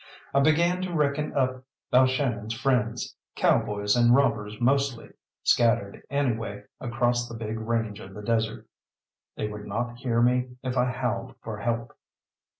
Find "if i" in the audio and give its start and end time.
10.63-10.85